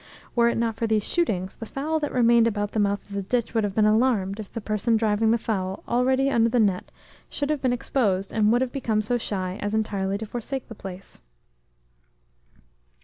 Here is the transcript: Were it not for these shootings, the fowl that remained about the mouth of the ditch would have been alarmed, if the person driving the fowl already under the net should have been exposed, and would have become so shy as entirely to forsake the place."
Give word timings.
Were 0.35 0.49
it 0.49 0.57
not 0.57 0.77
for 0.77 0.87
these 0.87 1.07
shootings, 1.07 1.55
the 1.57 1.67
fowl 1.67 1.99
that 1.99 2.11
remained 2.11 2.47
about 2.47 2.71
the 2.71 2.79
mouth 2.79 3.05
of 3.07 3.13
the 3.13 3.21
ditch 3.21 3.53
would 3.53 3.63
have 3.63 3.75
been 3.75 3.85
alarmed, 3.85 4.39
if 4.39 4.51
the 4.51 4.59
person 4.59 4.97
driving 4.97 5.29
the 5.29 5.37
fowl 5.37 5.83
already 5.87 6.27
under 6.31 6.49
the 6.49 6.59
net 6.59 6.89
should 7.29 7.51
have 7.51 7.61
been 7.61 7.71
exposed, 7.71 8.33
and 8.33 8.51
would 8.51 8.61
have 8.61 8.71
become 8.71 9.03
so 9.03 9.19
shy 9.19 9.59
as 9.61 9.75
entirely 9.75 10.17
to 10.17 10.25
forsake 10.25 10.67
the 10.67 10.73
place." 10.73 11.19